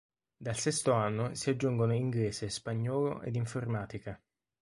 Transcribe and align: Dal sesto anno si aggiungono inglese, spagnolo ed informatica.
Dal 0.35 0.57
sesto 0.57 0.93
anno 0.93 1.35
si 1.35 1.51
aggiungono 1.51 1.93
inglese, 1.93 2.49
spagnolo 2.49 3.21
ed 3.21 3.35
informatica. 3.35 4.19